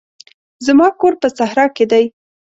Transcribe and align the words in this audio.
زما 0.65 0.87
کور 0.99 1.13
په 1.21 1.27
صحرا 1.37 1.65
کښي 1.75 1.85
دی. 1.91 2.05